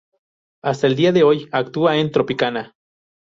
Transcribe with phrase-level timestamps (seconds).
[0.63, 2.73] Hasta el día de hoy actúa en Tropicana.